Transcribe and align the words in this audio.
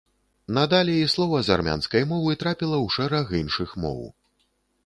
Надалей 0.57 1.03
слова 1.15 1.39
з 1.49 1.53
армянскай 1.57 2.03
мовы 2.13 2.31
трапіла 2.45 2.77
ў 2.85 2.87
шэраг 2.97 3.37
іншых 3.41 3.69
моў. 3.85 4.01